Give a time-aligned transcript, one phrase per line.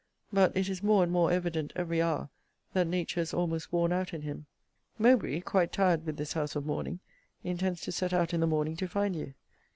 [0.33, 2.29] But it is more and more evident every hour
[2.73, 4.47] that nature is almost worn out in him.
[4.97, 6.99] Mowbray, quite tired with this house of mourning,
[7.43, 9.35] intends to set out in the morning to find you.